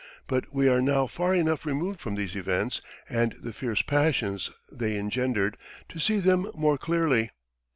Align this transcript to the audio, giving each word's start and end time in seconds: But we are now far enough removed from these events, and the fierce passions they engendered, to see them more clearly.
But 0.25 0.51
we 0.51 0.67
are 0.67 0.81
now 0.81 1.05
far 1.05 1.35
enough 1.35 1.63
removed 1.63 1.99
from 1.99 2.15
these 2.15 2.35
events, 2.35 2.81
and 3.07 3.33
the 3.33 3.53
fierce 3.53 3.83
passions 3.83 4.49
they 4.71 4.97
engendered, 4.97 5.57
to 5.89 5.99
see 5.99 6.17
them 6.19 6.49
more 6.55 6.79
clearly. 6.79 7.29